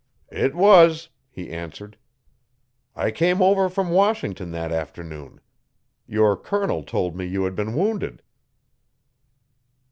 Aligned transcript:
'It 0.31 0.55
was,' 0.55 1.09
he 1.29 1.51
answered. 1.51 1.95
'I 2.95 3.11
came 3.11 3.39
over 3.39 3.69
from 3.69 3.91
Washington 3.91 4.49
that 4.49 4.71
afternoon. 4.71 5.39
Your 6.07 6.35
colonel 6.35 6.81
told 6.81 7.15
me 7.15 7.23
you 7.23 7.43
had 7.43 7.53
been 7.53 7.75
wounded. 7.75 8.23